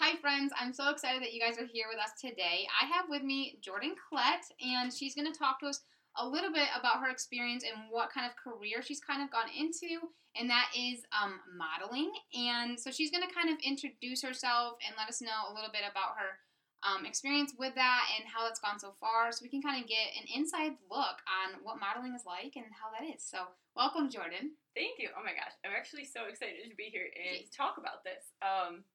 [0.00, 0.50] Hi, friends.
[0.58, 2.64] I'm so excited that you guys are here with us today.
[2.72, 5.84] I have with me Jordan Klett, and she's going to talk to us
[6.16, 9.52] a little bit about her experience and what kind of career she's kind of gone
[9.52, 10.08] into,
[10.40, 12.08] and that is um, modeling.
[12.32, 15.68] And so she's going to kind of introduce herself and let us know a little
[15.68, 16.40] bit about her
[16.80, 19.84] um, experience with that and how that's gone so far, so we can kind of
[19.84, 23.20] get an inside look on what modeling is like and how that is.
[23.20, 24.56] So, welcome, Jordan.
[24.72, 25.12] Thank you.
[25.12, 28.32] Oh my gosh, I'm actually so excited to be here and talk about this.
[28.40, 28.88] Um,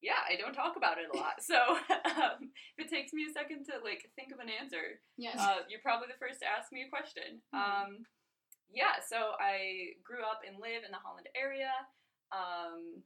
[0.00, 3.32] yeah, I don't talk about it a lot, so um, if it takes me a
[3.32, 5.36] second to like think of an answer, Yes.
[5.38, 7.42] uh, you're probably the first to ask me a question.
[7.54, 7.58] Mhm.
[7.58, 7.90] Um,
[8.70, 11.72] yeah, so I grew up and live in the Holland area.
[12.30, 13.00] Um,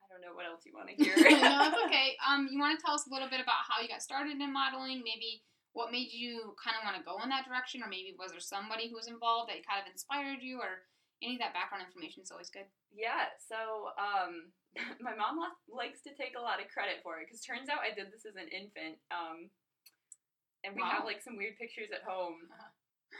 [0.00, 1.14] I don't know what else you want to hear.
[1.14, 2.16] no, it's okay.
[2.24, 4.50] Um, you want to tell us a little bit about how you got started in
[4.52, 5.04] modeling?
[5.04, 5.44] Maybe
[5.76, 8.42] what made you kind of want to go in that direction, or maybe was there
[8.42, 10.82] somebody who was involved that kind of inspired you, or
[11.20, 12.66] any of that background information is always good.
[12.90, 14.52] Yeah, so um,
[15.04, 17.84] my mom li- likes to take a lot of credit for it because turns out
[17.84, 18.96] I did this as an infant.
[19.12, 19.52] Um,
[20.64, 22.44] and we have like some weird pictures at home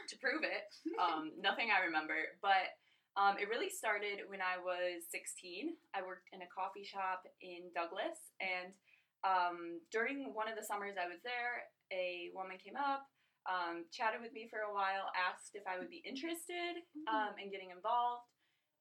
[0.07, 0.69] to prove it.
[1.01, 2.77] Um, nothing I remember, but
[3.17, 5.73] um, it really started when I was 16.
[5.97, 8.77] I worked in a coffee shop in Douglas, and
[9.25, 13.09] um, during one of the summers I was there, a woman came up,
[13.49, 17.49] um, chatted with me for a while, asked if I would be interested um, in
[17.49, 18.27] getting involved.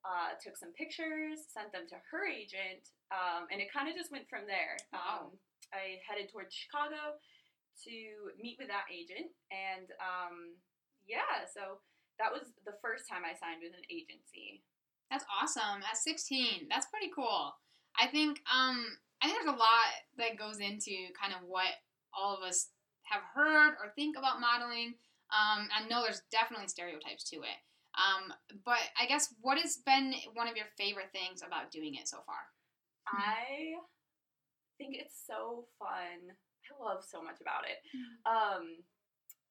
[0.00, 4.08] Uh, took some pictures, sent them to her agent, um, and it kind of just
[4.08, 4.80] went from there.
[4.96, 5.28] Wow.
[5.28, 5.36] Um,
[5.76, 7.20] I headed towards Chicago
[7.84, 7.96] to
[8.40, 10.56] meet with that agent, and um,
[11.04, 11.84] yeah, so
[12.16, 14.64] that was the first time I signed with an agency.
[15.12, 15.84] That's awesome.
[15.84, 17.52] At 16, that's pretty cool.
[17.98, 21.76] I think um, I think there's a lot that goes into kind of what
[22.16, 22.72] all of us
[23.10, 24.94] have heard or think about modeling.
[25.30, 27.58] Um, I know there's definitely stereotypes to it.
[27.98, 28.32] Um,
[28.64, 32.18] but I guess what has been one of your favorite things about doing it so
[32.24, 32.38] far?
[33.06, 33.78] I
[34.78, 36.30] think it's so fun.
[36.70, 37.82] I love so much about it.
[38.24, 38.78] Um,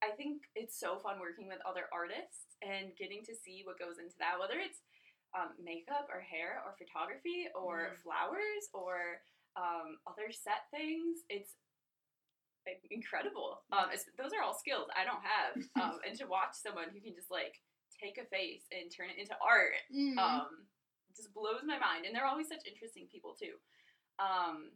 [0.01, 3.99] I think it's so fun working with other artists and getting to see what goes
[3.99, 4.79] into that, whether it's
[5.35, 7.97] um, makeup or hair or photography or Mhm.
[7.99, 9.21] flowers or
[9.59, 11.25] um, other set things.
[11.29, 11.55] It's
[12.91, 13.61] incredible.
[13.71, 15.53] Um, those are all skills I don't have.
[15.81, 17.55] Um, and to watch someone who can just like
[18.01, 20.17] take a face and turn it into art Mhm.
[20.17, 20.67] um,
[21.15, 22.05] just blows my mind.
[22.05, 23.55] And they're always such interesting people too.
[24.19, 24.71] Um,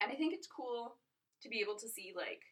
[0.00, 0.96] and I think it's cool
[1.42, 2.42] to be able to see like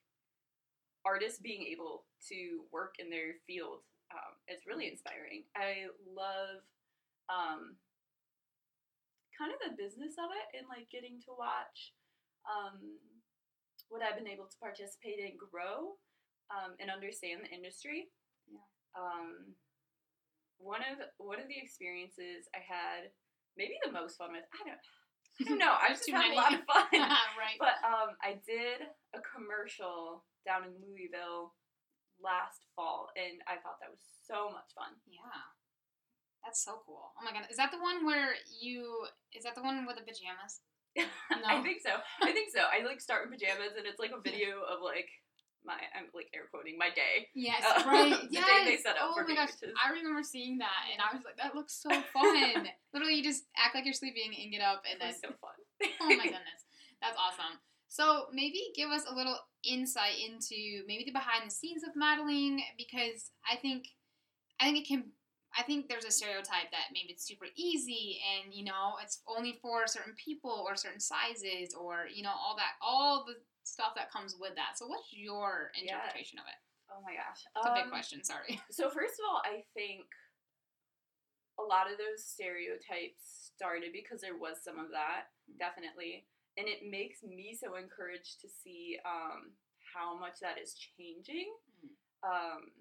[1.05, 3.81] artists being able to work in their field.
[4.13, 5.45] Um, it's really inspiring.
[5.57, 6.61] I love
[7.29, 7.77] um,
[9.37, 11.93] kind of the business of it and like getting to watch
[12.45, 12.99] um,
[13.93, 16.01] what I've been able to participate in grow
[16.49, 18.09] um, and understand the industry.
[18.49, 18.65] Yeah.
[18.97, 19.53] Um,
[20.57, 23.13] one of one of the experiences I had,
[23.61, 25.77] maybe the most fun with, I don't, I don't know.
[25.85, 26.33] I just had many.
[26.33, 26.89] a lot of fun.
[27.37, 27.61] right.
[27.61, 31.53] But um, I did a commercial down in Louisville
[32.17, 34.97] last fall, and I thought that was so much fun.
[35.05, 35.53] yeah.
[36.43, 37.15] That's so cool.
[37.15, 37.47] Oh my god.
[37.53, 40.59] Is that the one where you is that the one with the pajamas?
[41.47, 41.91] I think so.
[42.23, 42.61] I think so.
[42.61, 45.09] I like start in pajamas, and it's like a video of like
[45.65, 47.29] my I'm like air quoting my day.
[47.35, 48.11] Yes, Uh, right.
[48.29, 48.47] the yes.
[48.47, 51.15] day they set oh for my me, gosh, is- I remember seeing that, and I
[51.15, 52.69] was like, that looks so fun.
[52.93, 55.57] Literally, you just act like you're sleeping and get up, and then so fun.
[56.03, 56.63] oh my goodness,
[57.01, 57.59] that's awesome.
[57.89, 62.63] So maybe give us a little insight into maybe the behind the scenes of modeling,
[62.77, 63.87] because I think
[64.61, 65.05] I think it can.
[65.57, 69.59] I think there's a stereotype that maybe it's super easy and you know it's only
[69.61, 74.11] for certain people or certain sizes or you know all that all the stuff that
[74.11, 74.77] comes with that.
[74.79, 75.95] So what's your Yeah.
[76.01, 76.59] interpretation of it?
[76.91, 78.25] Oh my gosh, It's a big Um, question.
[78.25, 78.61] Sorry.
[78.71, 80.05] So first of all, I think
[81.59, 86.27] a lot of those stereotypes started because there was some of that, definitely,
[86.57, 89.53] and it makes me so encouraged to see um,
[89.95, 91.55] how much that is changing.
[91.85, 91.93] Mhm.
[92.25, 92.73] Um,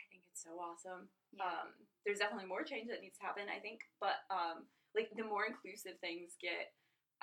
[0.00, 1.08] I think it's so awesome.
[1.36, 1.44] Yeah.
[1.44, 1.68] Um,
[2.04, 5.48] there's definitely more change that needs to happen, I think, but um, like the more
[5.48, 6.70] inclusive things get,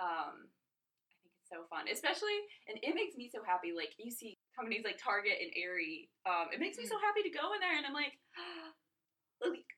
[0.02, 1.86] um, I think it's so fun.
[1.86, 2.34] Especially,
[2.66, 3.72] and it makes me so happy.
[3.78, 7.34] Like you see companies like Target and Aerie, um, it makes me so happy to
[7.34, 8.18] go in there, and I'm like,
[9.46, 9.70] like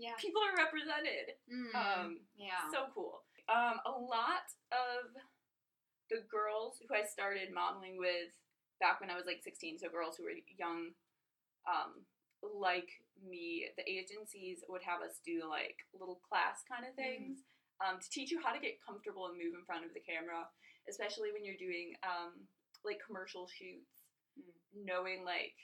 [0.00, 0.16] yeah.
[0.16, 1.36] people are represented.
[1.48, 2.08] Mm, Um,
[2.40, 2.64] yeah.
[2.72, 3.20] so cool.
[3.52, 5.12] Um, a lot of
[6.10, 8.32] the girls who I started modeling with
[8.80, 10.92] back when I was like 16, so girls who were young,
[11.68, 12.04] um,
[12.42, 12.90] like
[13.22, 17.44] me, the agencies would have us do like little class kind of things
[17.80, 20.48] um, to teach you how to get comfortable and move in front of the camera,
[20.88, 22.44] especially when you're doing um,
[22.84, 24.04] like commercial shoots.
[24.36, 24.84] Mm.
[24.84, 25.56] Knowing like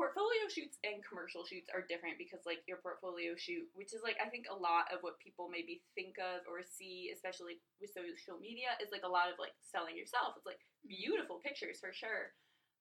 [0.00, 4.16] portfolio shoots and commercial shoots are different because like your portfolio shoot which is like
[4.22, 8.40] i think a lot of what people maybe think of or see especially with social
[8.40, 12.32] media is like a lot of like selling yourself it's like beautiful pictures for sure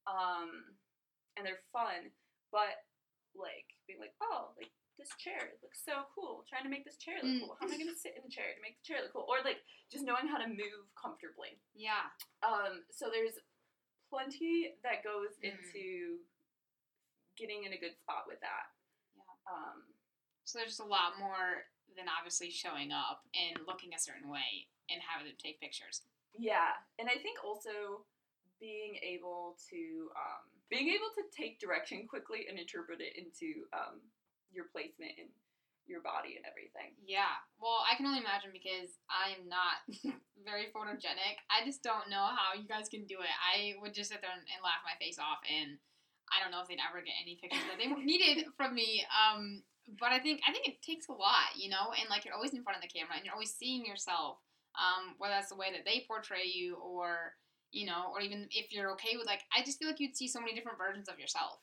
[0.07, 0.77] um
[1.35, 2.07] and they're fun
[2.55, 2.87] but
[3.41, 4.69] like being like oh like
[4.99, 7.39] this chair looks so cool trying to make this chair look Mm.
[7.47, 9.15] cool how am i going to sit in the chair to make the chair look
[9.15, 12.11] cool or like just knowing how to move comfortably Yeah.
[12.43, 13.39] um, so there's
[14.11, 15.55] plenty that goes Mm.
[15.55, 16.19] into
[17.37, 18.67] getting in a good spot with that.
[19.15, 19.31] Yeah.
[19.47, 19.95] Um,
[20.43, 24.67] So there's just a lot more than obviously showing up and looking a certain way
[24.89, 26.01] and having them take pictures.
[26.37, 28.05] yeah, and I think also
[28.59, 34.03] being able to um, being able to take direction quickly and interpret it into um,
[34.51, 35.29] your placement and
[35.89, 36.93] your body and everything.
[37.01, 37.41] Yeah.
[37.57, 39.81] Well, I can only imagine because I'm not
[40.45, 41.41] very photogenic.
[41.49, 43.33] I just don't know how you guys can do it.
[43.33, 45.81] I would just sit there and, and laugh my face off, and
[46.29, 49.01] I don't know if they'd ever get any pictures that they needed from me.
[49.09, 49.65] Um,
[49.97, 52.53] but I think I think it takes a lot, you know, and like you're always
[52.53, 54.37] in front of the camera and you're always seeing yourself.
[54.77, 57.33] Um, whether that's the way that they portray you, or
[57.71, 60.27] you know, or even if you're okay with like, I just feel like you'd see
[60.27, 61.59] so many different versions of yourself.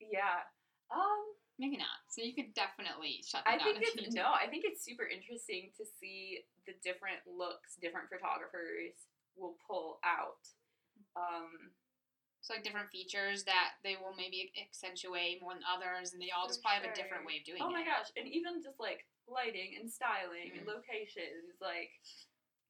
[0.00, 0.44] Yeah.
[0.90, 2.00] Um, Maybe not.
[2.08, 3.76] So you could definitely shut I that down.
[3.76, 4.32] I think it's no.
[4.32, 8.96] I think it's super interesting to see the different looks different photographers
[9.36, 10.40] will pull out.
[11.20, 11.76] Um,
[12.40, 16.48] So like different features that they will maybe accentuate more than others, and they all
[16.48, 17.64] just probably have a different way of doing it.
[17.64, 17.76] Oh it.
[17.76, 20.80] my gosh, and even just like lighting and styling and Mhm.
[20.80, 21.92] locations like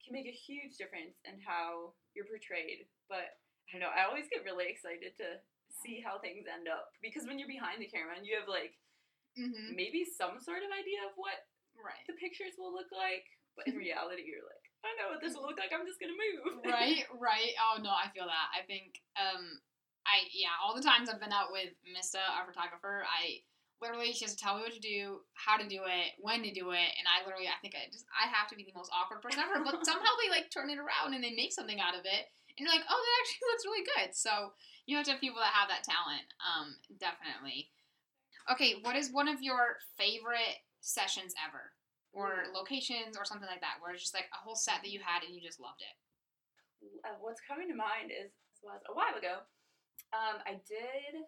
[0.02, 2.86] can make a huge difference in how you're portrayed.
[3.08, 5.38] But I don't know, I always get really excited to
[5.82, 8.74] see how things end up because when you're behind the camera and you have like
[9.38, 9.78] Mm-hmm.
[9.78, 11.38] maybe some sort of idea of what
[11.78, 12.02] Right.
[12.10, 13.22] the pictures will look like,
[13.54, 15.70] but in reality you're like, I don't know what this will look like.
[15.70, 16.58] I'm just gonna move.
[16.66, 17.06] right.
[17.14, 17.54] Right.
[17.62, 18.48] Oh no, I feel that.
[18.50, 18.98] I think.
[19.14, 19.62] Um.
[20.02, 20.58] I yeah.
[20.58, 23.46] All the times I've been out with Mista, our photographer, I
[23.80, 26.52] literally she has to tell me what to do, how to do it, when to
[26.52, 28.92] do it, and I literally I think I just I have to be the most
[28.92, 29.64] awkward person ever.
[29.64, 32.24] But somehow they like turn it around and they make something out of it,
[32.56, 34.10] and you're like, oh, that actually looks really good.
[34.14, 34.52] So
[34.86, 36.26] you have to have people that have that talent.
[36.44, 36.76] Um.
[37.00, 37.70] Definitely.
[38.50, 41.72] Okay, what is one of your favorite sessions ever?
[42.12, 44.98] Or locations or something like that, where it's just like a whole set that you
[44.98, 45.94] had and you just loved it.
[47.06, 48.32] uh, what's coming to mind is
[48.62, 49.46] was a while ago.
[50.12, 51.22] Um, I did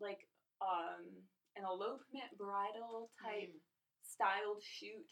[0.00, 0.28] like
[0.62, 1.04] um
[1.56, 3.60] an elopement bridal type Mm.
[4.02, 5.06] styled shoot.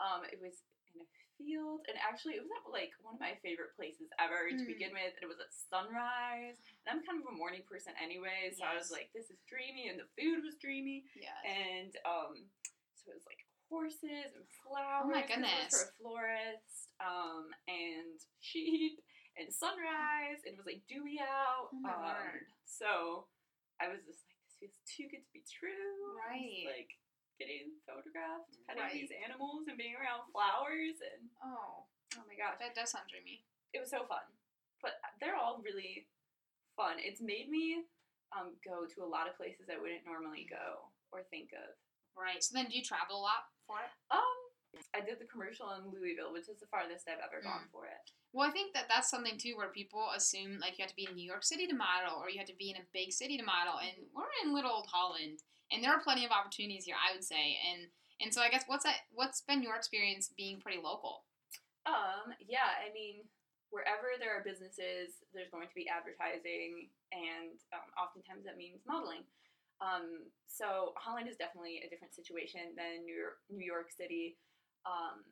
[0.00, 0.62] Um, it was
[0.94, 4.48] in a field, and actually, it was at like one of my favorite places ever
[4.50, 4.66] to Mm.
[4.66, 5.14] begin with.
[5.14, 8.74] And it was at sunrise, and I'm kind of a morning person anyway, so I
[8.76, 11.36] was like, "This is dreamy," and the food was dreamy, Yeah.
[11.44, 12.50] and um,
[12.94, 15.04] so it was like horses and flowers.
[15.04, 15.74] Oh my 'cause it was goodness.
[15.74, 19.00] For a florist, um, and sheep
[19.36, 21.70] and sunrise, and it was like dewy out.
[21.84, 22.46] Oh um.
[22.64, 23.28] So
[23.80, 26.16] I was just like, feels too good to be true.
[26.16, 26.66] Right.
[26.66, 26.90] like
[27.38, 28.92] getting photographed, petting Right.
[28.96, 31.84] these animals, and being around flowers, and Oh,
[32.16, 33.44] oh my gosh, that does sound dreamy.
[33.76, 34.24] it was so fun.
[34.80, 36.08] But they're all really
[36.76, 36.96] fun.
[36.98, 37.84] It's made me
[38.32, 41.76] um, go to a lot of places I wouldn't normally go or think of.
[42.16, 42.42] Right.
[42.42, 43.92] So then, do you travel a lot for it?
[44.10, 44.36] Um,
[44.96, 47.44] I did the commercial in Louisville, which is the farthest I've ever Mm.
[47.44, 48.10] gone for it.
[48.36, 51.08] Well, I think that that's something too, where people assume like you have to be
[51.08, 53.40] in New York City to model, or you have to be in a big city
[53.40, 55.40] to model, and we're in little old Holland,
[55.72, 57.88] and there are plenty of opportunities here, I would say, and
[58.20, 59.08] and so I guess what's that?
[59.08, 61.24] What's been your experience being pretty local?
[61.88, 63.24] Um, yeah, I mean,
[63.72, 69.24] wherever there are businesses, there's going to be advertising, and um, oftentimes that means modeling.
[69.80, 74.36] Um, so Holland is definitely a different situation than New York, New York City,
[74.84, 75.24] um,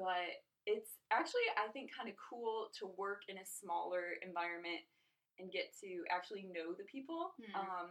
[0.00, 4.84] but it's actually I think kind of cool to work in a smaller environment
[5.40, 7.32] and get to actually know the people.
[7.40, 7.56] Hmm.
[7.56, 7.88] Um,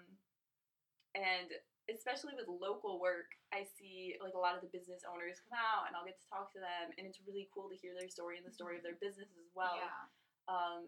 [1.17, 1.49] and
[1.89, 5.89] especially with local work, I see like a lot of the business owners come out
[5.89, 8.37] and I'll get to talk to them and it's really cool to hear their story
[8.37, 9.81] and the story of their business as well.
[9.81, 10.05] yeah.
[10.45, 10.85] Um,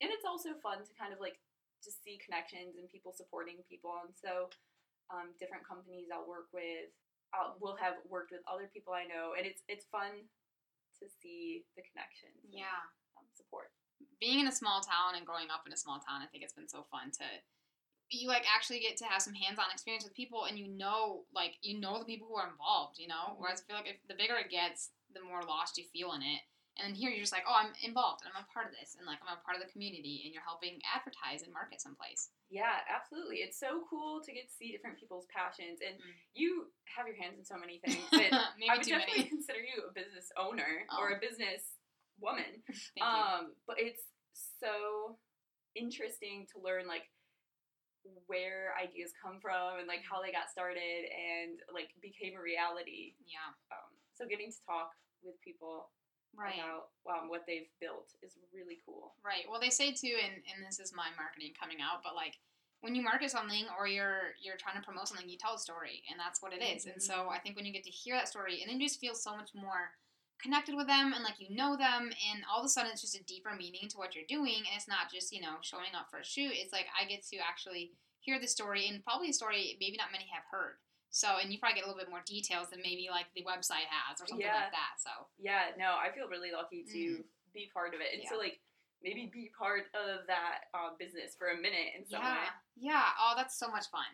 [0.00, 1.36] and it's also fun to kind of like
[1.82, 3.92] just see connections and people supporting people.
[4.06, 4.48] And so
[5.10, 6.88] um, different companies I'll work with,
[7.34, 10.28] I'll, will have worked with other people I know, and it's it's fun
[11.00, 12.44] to see the connections.
[12.44, 12.82] and, Yeah.
[13.16, 13.72] um, support.
[14.20, 16.52] being in a small town and growing up in a small town, I think it's
[16.52, 17.24] been so fun to
[18.10, 21.54] you like actually get to have some hands-on experience with people and you know like
[21.62, 23.36] you know the people who are involved, you know?
[23.36, 26.22] Whereas I feel like if the bigger it gets, the more lost you feel in
[26.22, 26.40] it.
[26.78, 29.02] And here you're just like, oh, I'm involved and I'm a part of this and
[29.06, 32.30] like I'm a part of the community and you're helping advertise and market someplace.
[32.54, 33.42] Yeah, absolutely.
[33.42, 36.14] It's so cool to get to see different people's passions, and Mm.
[36.38, 37.98] you have your hands in so many things.
[38.30, 39.34] That I would too definitely many.
[39.36, 41.02] consider you a business owner Oh.
[41.02, 41.76] or a business
[42.22, 42.62] woman.
[43.02, 44.06] Um, but it's
[44.62, 45.18] so
[45.74, 47.10] interesting to learn like
[48.26, 53.14] where ideas come from and like how they got started and like became a reality.
[53.26, 53.52] Yeah.
[53.74, 55.90] Um, so getting to talk with people
[56.36, 56.54] Right.
[56.60, 59.14] about um, what they've built is really cool.
[59.24, 59.44] Right.
[59.50, 62.38] Well, they say too, and, and this is my marketing coming out, but like
[62.80, 66.02] when you market something or you're you're trying to promote something, you tell a story,
[66.10, 66.86] and that's what it is.
[66.86, 67.32] And so Mhm.
[67.34, 69.34] I think when you get to hear that story, and then you just feel so
[69.36, 69.96] much more
[70.40, 73.18] connected with them, and like you know them, and all of a sudden it's just
[73.18, 76.10] a deeper meaning to what you're doing, and it's not just you know showing up
[76.10, 76.52] for a shoot.
[76.54, 80.12] It's like I get to actually hear the story, and probably a story maybe not
[80.12, 80.76] many have heard.
[81.10, 83.88] So, and you probably get a little bit more details than maybe like the website
[83.88, 84.68] has or something Yeah.
[84.68, 85.00] like that.
[85.00, 87.24] So, Yeah, no, I feel really lucky to
[87.54, 88.24] be part of it, and Mm.
[88.24, 88.30] Yeah.
[88.30, 88.60] so like
[89.02, 92.48] maybe be part of that uh, business for a minute in some yeah, way.
[92.76, 93.08] yeah.
[93.18, 94.06] Oh, that's so much fun.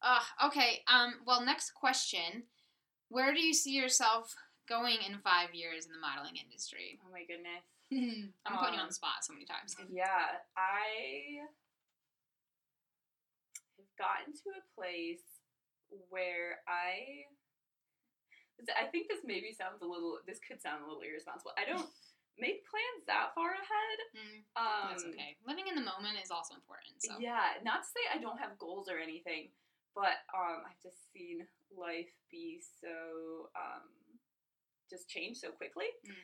[0.00, 0.82] Uh, okay.
[0.86, 1.20] Um.
[1.26, 2.46] Well, next question:
[3.08, 4.34] Where do you see yourself
[4.68, 6.98] going in five years in the modeling industry?
[7.04, 7.64] Oh my goodness.
[8.46, 9.74] I'm putting you on Um, the spot so many times.
[9.90, 11.40] Yeah, I
[13.76, 15.37] have gotten to a place
[16.10, 17.26] where I.
[18.74, 20.18] I think this maybe sounds a little.
[20.26, 21.54] This could sound a little irresponsible.
[21.54, 21.86] I don't
[22.42, 23.98] make plans that far ahead.
[24.18, 25.38] Mm, Um, that's okay.
[25.46, 26.98] Living in the moment is also important.
[26.98, 27.14] So.
[27.22, 29.54] Yeah, not to say I don't have goals or anything,
[29.94, 33.86] but um, I've just seen life be so um,
[34.90, 35.90] just change so quickly.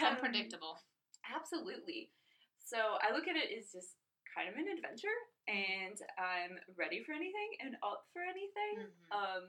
[0.00, 0.78] Um, Unpredictable.
[1.28, 2.08] Absolutely.
[2.64, 5.12] So I look at it as just kind of an adventure,
[5.48, 8.90] and I'm ready for anything and up for anything.
[8.90, 9.12] Mhm.
[9.14, 9.46] Um,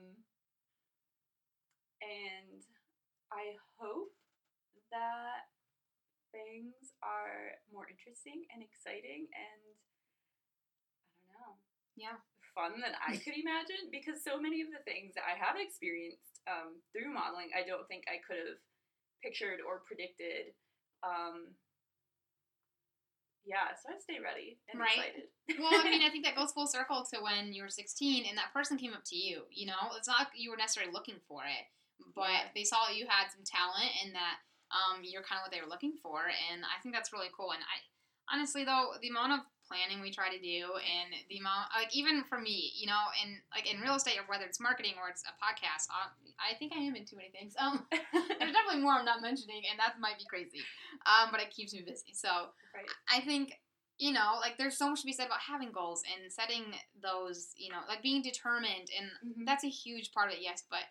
[2.02, 2.62] and
[3.32, 4.14] I hope
[4.90, 5.50] that
[6.32, 9.62] things are more interesting and exciting and
[11.28, 11.58] I don't know,
[11.96, 12.20] Yeah.
[12.54, 16.40] fun than I could imagine because so many of the things that I have experienced
[16.46, 18.62] um, through modeling, I don't think I could have
[19.22, 20.54] pictured or predicted.
[21.02, 21.54] Um,
[23.48, 25.16] yeah, so I stay ready and Right.
[25.16, 25.32] excited.
[25.58, 28.36] well, I mean, I think that goes full circle to when you were 16 and
[28.36, 29.48] that person came up to you.
[29.50, 31.64] You know, it's not like you were necessarily looking for it,
[32.14, 32.48] but Yeah.
[32.54, 34.36] they saw you had some talent and that
[34.70, 36.28] um, you're kind of what they were looking for.
[36.28, 37.52] And I think that's really cool.
[37.56, 37.80] And I
[38.36, 42.24] honestly, though, the amount of planning we try to do and the amount, like, even
[42.24, 45.22] for me, you know, and like in real estate or whether it's marketing or it's
[45.28, 46.08] a podcast, I,
[46.40, 47.54] I think I am in too many things.
[47.58, 50.64] Um, there's definitely more I'm not mentioning, and that might be crazy.
[51.06, 52.14] Um, but it keeps me busy.
[52.14, 52.28] So,
[52.74, 52.88] right.
[53.12, 53.52] I think
[53.98, 56.62] you know, like there's so much to be said about having goals and setting
[57.02, 59.44] those, you know, like being determined, and Mhm.
[59.44, 60.40] that's a huge part of it.
[60.40, 60.84] Yes, but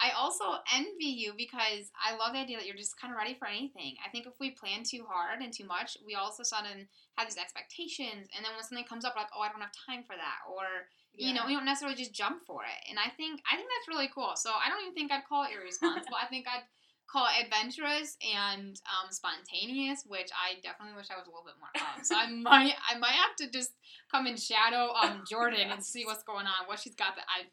[0.00, 3.36] I also envy you because I love the idea that you're just kind of ready
[3.36, 4.00] for anything.
[4.00, 6.88] I think if we plan too hard and too much, we all of a sudden
[7.20, 10.02] have these expectations, and then when something comes up, like, oh, I don't have time
[10.08, 12.80] for that, or you know, we don't necessarily just jump for it.
[12.88, 14.32] And I think I think that's really cool.
[14.36, 16.16] So I don't even think I'd call it irresponsible.
[16.22, 16.64] I think I'd
[17.10, 21.58] call it adventurous and um, spontaneous, which I definitely wish I was a little bit
[21.58, 22.06] more of.
[22.06, 23.74] So I might I might have to just
[24.10, 27.50] come and shadow um, Jordan and see what's going on, what she's got that I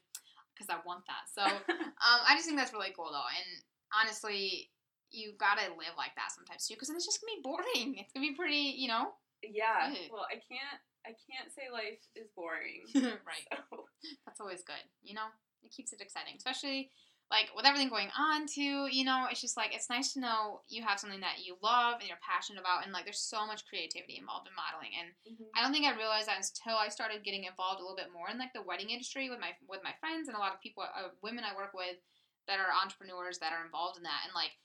[0.58, 1.30] because I want that.
[1.30, 3.30] So um, I just think that's really cool though.
[3.30, 3.62] And
[3.94, 4.70] honestly,
[5.10, 7.96] you gotta live like that sometimes too, because it's just gonna be boring.
[8.02, 9.14] It's gonna be pretty, you know.
[9.42, 9.90] yeah.
[9.90, 10.10] Good.
[10.12, 10.82] Well, I can't.
[11.06, 12.84] I can't say life is boring.
[13.24, 13.46] right.
[13.70, 13.86] So,
[14.26, 14.82] That's always good.
[15.00, 15.30] You know,
[15.62, 16.90] it keeps it exciting, especially
[17.30, 18.88] like with everything going on too.
[18.90, 22.00] You know, it's just like it's nice to know you have something that you love
[22.00, 24.96] and you're passionate about, and like there's so much creativity involved in modeling.
[24.96, 25.48] And mhm.
[25.54, 28.30] I don't think I realized that until I started getting involved a little bit more
[28.30, 30.84] in like the wedding industry with my with my friends and a lot of people,
[30.84, 32.00] uh, women I work with
[32.48, 34.56] that are entrepreneurs that are involved in that, and like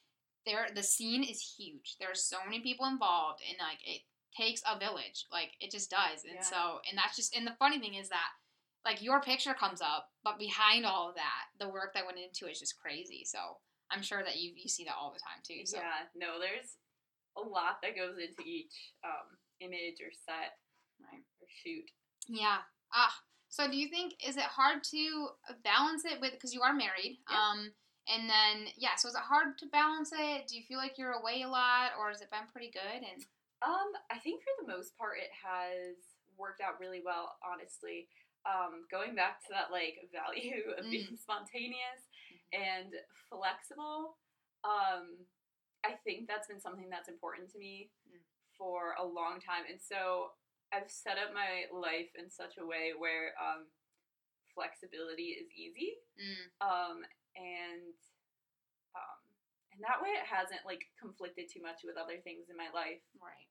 [0.45, 1.97] there the scene is huge.
[1.99, 4.01] There are so many people involved, and like it
[4.35, 5.27] takes a village.
[5.31, 6.47] Like it just does, and Yeah.
[6.47, 8.31] so and that's just and the funny thing is that
[8.85, 12.47] like your picture comes up, but behind all of that, the work that went into
[12.47, 13.23] it is just crazy.
[13.25, 13.39] So
[13.91, 15.65] I'm sure that you you see that all the time too.
[15.65, 16.77] So Yeah, no, there's
[17.37, 18.73] a lot that goes into each
[19.03, 20.57] um, image or set
[21.01, 21.23] right.
[21.41, 21.85] or shoot.
[22.27, 22.57] Yeah.
[22.93, 23.13] Ah.
[23.49, 25.29] So do you think is it hard to
[25.63, 27.19] balance it with because you are married?
[27.29, 27.37] Yeah.
[27.37, 27.71] Um.
[28.09, 28.95] And then yeah.
[28.97, 30.47] So is it hard to balance it?
[30.47, 32.99] Do you feel like you're away a lot, or has it been pretty good?
[32.99, 33.23] And
[33.63, 35.95] Um, I think for the most part, it has
[36.37, 37.37] worked out really well.
[37.45, 38.09] Honestly,
[38.45, 40.91] um, going back to that like value of Mm.
[40.91, 42.01] being spontaneous
[42.51, 42.93] and
[43.29, 44.17] flexible,
[44.63, 45.17] um,
[45.83, 48.19] I think that's been something that's important to me Mm.
[48.57, 50.31] for a long time, and so
[50.73, 53.67] I've set up my life in such a way where um,
[54.53, 55.97] flexibility is easy.
[56.17, 56.97] mm, um,
[57.35, 57.93] and
[58.97, 59.19] um,
[59.73, 63.01] and that way it hasn't like conflicted too much with other things in my life.
[63.21, 63.49] right,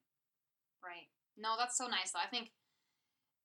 [0.82, 1.08] right.
[1.36, 2.12] No, that's so nice.
[2.12, 2.52] Though I think.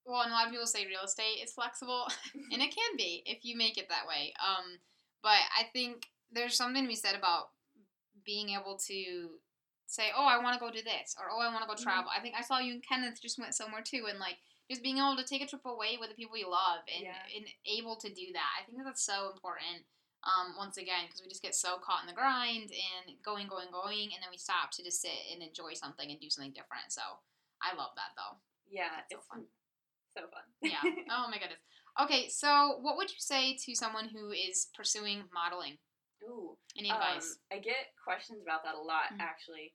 [0.08, 2.08] Well, and a lot of people say real estate is flexible,
[2.50, 4.32] and it can be if you make it that way.
[4.40, 4.80] Um,
[5.22, 7.50] but I think there's something to be said about
[8.24, 9.36] being able to
[9.86, 11.82] say, "Oh, I want to go do this," or "Oh, I want to go Mhm.
[11.84, 14.38] travel." I think I saw you and Kenneth just went somewhere too, and like
[14.70, 17.22] just being able to take a trip away with the people you love and, Yeah.
[17.36, 18.50] and able to do that.
[18.60, 19.84] I think that that's so important.
[20.24, 23.70] Um, once again, because we just get so caught in the grind and going, going,
[23.70, 26.92] going, and then we stop to just sit and enjoy something and do something different.
[26.92, 27.02] So
[27.62, 28.36] I love that though.
[28.68, 29.46] Yeah, That's so it's fun.
[30.18, 30.42] So fun.
[30.62, 30.82] Yeah.
[31.14, 31.62] oh my goodness.
[32.02, 35.78] Okay, so what would you say to someone who is pursuing modeling?
[36.24, 36.58] Ooh.
[36.76, 37.38] Any Um, advice?
[37.52, 39.20] I get questions about that a lot, Mhm.
[39.20, 39.74] actually.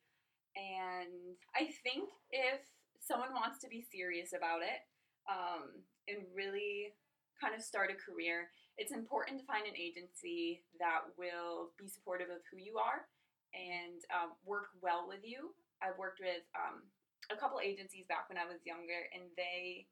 [0.55, 2.61] And I think if
[2.99, 4.83] someone wants to be serious about it
[5.27, 6.93] um, and really
[7.39, 12.29] kind of start a career, it's important to find an agency that will be supportive
[12.29, 13.07] of who you are
[13.53, 15.55] and um, work well with you.
[15.81, 16.83] I've worked with um,
[17.31, 19.87] a couple agencies back when I was younger, and they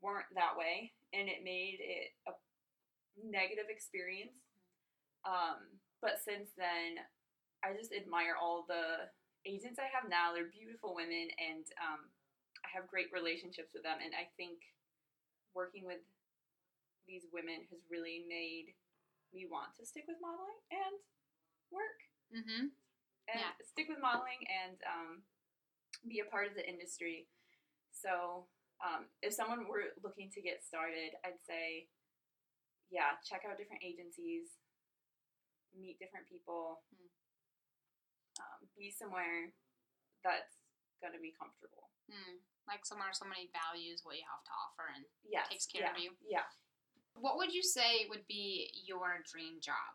[0.00, 2.32] weren't that way, and it made it a
[3.24, 4.36] negative experience.
[5.26, 7.02] Um, but since then,
[7.66, 9.10] I just admire all the
[9.46, 10.30] agents I have now.
[10.32, 12.06] They're beautiful women, and um,
[12.62, 13.98] I have great relationships with them.
[13.98, 14.62] And I think
[15.54, 16.02] working with
[17.08, 18.76] these women has really made
[19.34, 20.94] me want to stick with modeling and
[21.72, 22.68] work Mm-hmm.
[23.32, 23.56] and Yeah.
[23.64, 25.10] stick with modeling and um,
[26.06, 27.24] be a part of the industry.
[27.90, 28.44] So,
[28.84, 31.88] um, if someone were looking to get started, I'd say,
[32.90, 34.54] yeah, check out different agencies,
[35.74, 37.10] meet different people, Hmm.
[38.40, 39.50] um, be somewhere
[40.22, 40.56] that's
[41.02, 41.90] going to be comfortable.
[42.10, 42.38] Mm.
[42.66, 45.48] Like somewhere somebody values what you have to offer and Yes.
[45.48, 46.16] Takes care yeah, of you.
[46.26, 46.46] Yeah.
[47.14, 49.94] what would you say would be your dream job?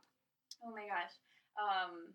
[0.64, 1.16] Oh my gosh.
[1.56, 2.14] Um,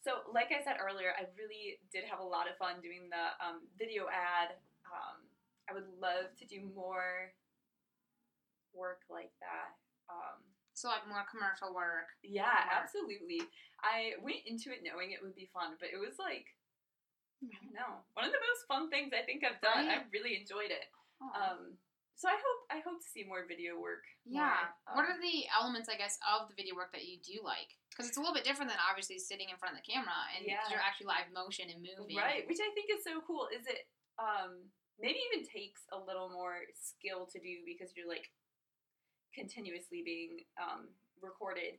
[0.00, 3.24] so, like I said earlier, I really did have a lot of fun doing the
[3.44, 4.56] um, video ad.
[5.68, 7.32] I would love to do more
[8.72, 9.76] work like that.
[10.08, 10.40] Um,
[10.72, 12.14] So like more commercial work.
[12.22, 12.78] yeah, More.
[12.80, 13.42] absolutely.
[13.82, 16.46] I went into it knowing it would be fun, but it was like,
[17.42, 19.86] I don't know, one of the most fun things I think I've done.
[19.86, 20.02] Right.
[20.02, 20.86] I really enjoyed it.
[21.22, 21.30] Oh.
[21.34, 21.78] Um,
[22.18, 24.02] so I hope I hope to see more video work.
[24.26, 24.70] yeah.
[24.90, 25.02] more.
[25.02, 27.70] what Um, are the elements, I guess, of the video work that you do like?
[27.90, 30.42] Because it's a little bit different than obviously sitting in front of the camera and
[30.46, 30.62] Yeah.
[30.70, 32.18] you're actually live motion and moving.
[32.18, 33.46] Right, which I think is so cool.
[33.54, 33.86] Is it
[34.18, 38.28] um maybe even takes a little more skill to do because you're like
[39.34, 40.88] continuously being um
[41.22, 41.78] recorded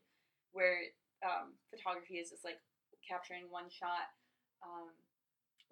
[0.51, 0.79] where
[1.25, 2.59] um photography is just like
[3.07, 4.07] capturing one shot.
[4.63, 4.91] Um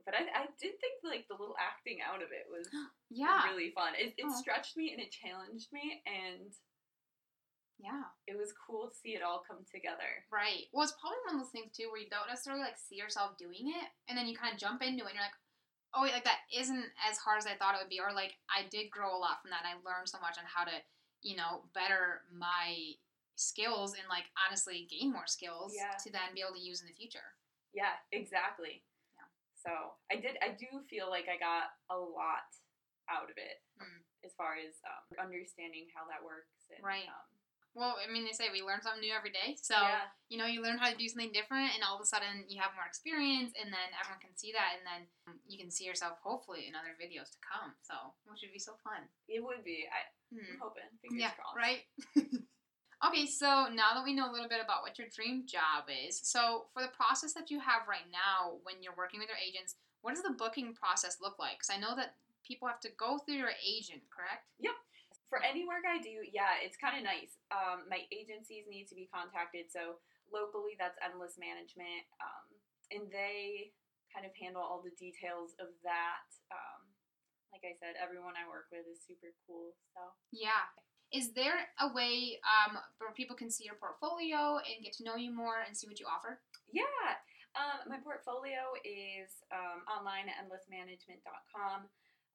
[0.06, 2.68] but I, I did think like the little acting out of it was
[3.12, 3.44] Yeah.
[3.52, 3.92] really fun.
[4.00, 6.52] It, it stretched me and it challenged me and
[7.80, 8.08] Yeah.
[8.28, 10.24] it was cool to see it all come together.
[10.32, 10.68] Right.
[10.72, 13.36] Well, it's probably one of those things too where you don't necessarily like see yourself
[13.38, 15.40] doing it, and then you kind of jump into it, and you're like,
[15.93, 18.36] oh wait, like that isn't as hard as I thought it would be, or like
[18.50, 20.76] I did grow a lot from that, and I learned so much on how to,
[21.23, 22.95] you know, better my
[23.36, 25.93] skills and like honestly gain more skills Yeah.
[26.04, 27.38] to then be able to use in the future.
[27.73, 28.82] Yeah, exactly.
[29.15, 29.30] Yeah.
[29.54, 29.71] So
[30.12, 30.38] I did.
[30.41, 32.50] I do feel like I got a lot
[33.10, 34.02] out of it Mm.
[34.26, 36.65] as far as um, understanding how that works.
[36.73, 37.06] And, Right.
[37.08, 37.30] Um,
[37.78, 40.10] Well, I mean, they say we learn something new every day, so yeah.
[40.34, 42.58] you know, you learn how to do something different, and all of a sudden you
[42.58, 45.02] have more experience, and then everyone can see that, and then
[45.46, 47.78] you can see yourself hopefully in other videos to come.
[47.86, 47.94] So,
[48.26, 49.06] which would be so fun.
[49.30, 49.86] It would be.
[49.86, 50.44] I, Hmm.
[50.44, 50.90] I'm hoping.
[51.00, 51.56] Fingers Yeah, crossed.
[51.56, 51.88] right?
[53.08, 56.20] okay, so now that we know a little bit about what your dream job is,
[56.20, 59.76] so for the process that you have right now when you're working with your agents,
[60.02, 61.62] what does the booking process look like?
[61.62, 64.52] Because I know that people have to go through your agent, correct?
[65.28, 67.36] For any work I do, yeah, it's kind of nice.
[67.52, 69.68] Um, my agencies need to be contacted.
[69.68, 70.00] So
[70.32, 72.48] locally, that's Endless Management, um,
[72.96, 73.76] and they
[74.08, 76.28] kind of handle all the details of that.
[76.48, 76.88] Um,
[77.52, 79.76] like I said, everyone I work with is super cool.
[79.96, 80.68] So Yeah.
[81.12, 85.16] Is there a way um, where people can see your portfolio and get to know
[85.16, 86.44] you more and see what you offer?
[86.68, 87.16] Yeah.
[87.56, 91.88] Um, my portfolio is um, online at endlessmanagement.com.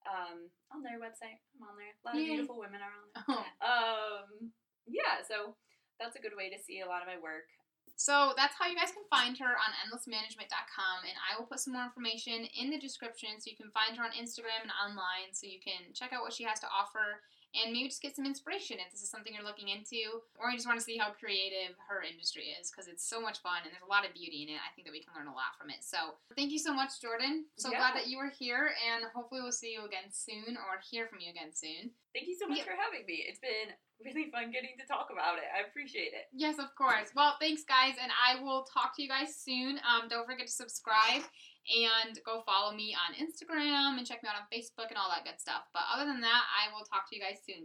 [0.02, 1.38] Um, on their website.
[1.54, 1.94] I'm on there.
[1.94, 2.34] A lot of Yay.
[2.34, 3.46] beautiful women are on there.
[3.62, 4.26] Oh.
[4.26, 4.50] Um,
[4.90, 5.54] yeah, so
[6.00, 7.46] that's a good way to see a lot of my work.
[7.94, 11.78] So that's how you guys can find her on endlessmanagement.com, and I will put some
[11.78, 15.46] more information in the description so you can find her on Instagram and online so
[15.46, 17.22] you can check out what she has to offer
[17.54, 20.56] and maybe just get some inspiration if this is something you're looking into or you
[20.56, 23.70] just want to see how creative her industry is because it's so much fun and
[23.72, 24.60] there's a lot of beauty in it.
[24.60, 25.84] I think that we can learn a lot from it.
[25.84, 27.44] So thank you so much, Jordan.
[27.58, 27.78] So Yeah.
[27.78, 31.20] glad that you were here, and hopefully we'll see you again soon or hear from
[31.20, 31.92] you again soon.
[32.14, 32.64] Thank you so much Yeah.
[32.64, 33.24] for having me.
[33.28, 35.44] It's been really fun getting to talk about it.
[35.54, 36.28] I appreciate it.
[36.32, 37.12] Yes, of course.
[37.14, 39.78] Well, thanks, guys, and I will talk to you guys soon.
[39.86, 41.22] Um, don't forget to subscribe
[41.68, 45.28] and go follow me on Instagram and check me out on Facebook and all that
[45.28, 45.68] good stuff.
[45.76, 47.60] But other than that, I will talk to you guys soon.